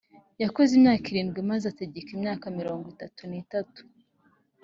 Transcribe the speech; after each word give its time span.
yakoze 0.43 0.71
imyaka 0.75 1.05
irindwi 1.07 1.39
maze 1.49 1.65
ategeka 1.71 2.09
imyaka 2.17 2.45
mirongo 2.59 2.85
itatu 2.93 3.21
n 3.29 3.33
itatu 3.43 3.79